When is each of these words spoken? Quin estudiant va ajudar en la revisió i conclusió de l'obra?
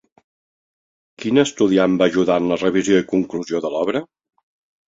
Quin 1.23 1.41
estudiant 1.43 1.97
va 2.03 2.07
ajudar 2.13 2.39
en 2.43 2.47
la 2.53 2.57
revisió 2.65 3.03
i 3.03 3.07
conclusió 3.15 3.63
de 3.67 3.73
l'obra? 3.75 4.07